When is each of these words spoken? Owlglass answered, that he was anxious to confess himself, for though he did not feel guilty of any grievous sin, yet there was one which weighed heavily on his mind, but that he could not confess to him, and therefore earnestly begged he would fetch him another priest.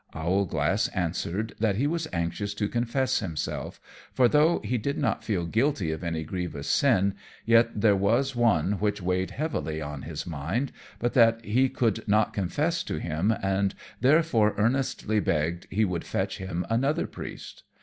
Owlglass 0.15 0.87
answered, 0.95 1.53
that 1.59 1.75
he 1.75 1.85
was 1.85 2.07
anxious 2.11 2.55
to 2.55 2.67
confess 2.67 3.19
himself, 3.19 3.79
for 4.11 4.27
though 4.27 4.57
he 4.63 4.79
did 4.79 4.97
not 4.97 5.23
feel 5.23 5.45
guilty 5.45 5.91
of 5.91 6.03
any 6.03 6.23
grievous 6.23 6.67
sin, 6.67 7.13
yet 7.45 7.69
there 7.79 7.95
was 7.95 8.35
one 8.35 8.79
which 8.79 8.99
weighed 8.99 9.29
heavily 9.29 9.79
on 9.79 10.01
his 10.01 10.25
mind, 10.25 10.71
but 10.97 11.13
that 11.13 11.45
he 11.45 11.69
could 11.69 12.03
not 12.07 12.33
confess 12.33 12.81
to 12.85 12.97
him, 12.97 13.31
and 13.43 13.75
therefore 13.99 14.55
earnestly 14.57 15.19
begged 15.19 15.67
he 15.69 15.85
would 15.85 16.03
fetch 16.03 16.39
him 16.39 16.65
another 16.67 17.05
priest. 17.05 17.61